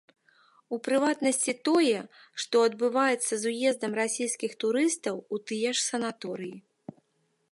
У 0.75 0.77
прыватнасці 0.85 1.53
тое, 1.69 1.99
што 2.45 2.55
адбываецца 2.69 3.33
з 3.41 3.53
уездам 3.53 3.91
расійскіх 4.01 4.51
турыстаў 4.63 5.15
у 5.37 5.39
тыя 5.51 5.69
ж 5.81 5.87
санаторыі. 5.89 6.55